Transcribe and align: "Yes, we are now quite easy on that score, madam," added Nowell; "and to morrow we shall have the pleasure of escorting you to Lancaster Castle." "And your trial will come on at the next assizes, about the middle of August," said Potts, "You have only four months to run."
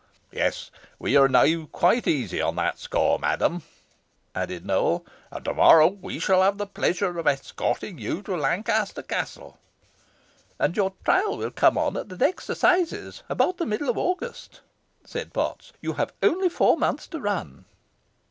"Yes, 0.31 0.71
we 0.97 1.15
are 1.15 1.27
now 1.29 1.67
quite 1.67 2.07
easy 2.07 2.41
on 2.41 2.55
that 2.55 2.79
score, 2.79 3.19
madam," 3.19 3.61
added 4.33 4.65
Nowell; 4.65 5.05
"and 5.29 5.45
to 5.45 5.53
morrow 5.53 5.89
we 5.89 6.17
shall 6.17 6.41
have 6.41 6.57
the 6.57 6.65
pleasure 6.65 7.19
of 7.19 7.27
escorting 7.27 7.99
you 7.99 8.23
to 8.23 8.35
Lancaster 8.35 9.03
Castle." 9.03 9.59
"And 10.57 10.75
your 10.75 10.95
trial 11.05 11.37
will 11.37 11.51
come 11.51 11.77
on 11.77 11.97
at 11.97 12.09
the 12.09 12.17
next 12.17 12.49
assizes, 12.49 13.21
about 13.29 13.57
the 13.57 13.67
middle 13.67 13.89
of 13.89 13.97
August," 13.99 14.61
said 15.05 15.33
Potts, 15.33 15.71
"You 15.81 15.93
have 15.93 16.13
only 16.23 16.49
four 16.49 16.77
months 16.77 17.05
to 17.09 17.19
run." 17.19 17.65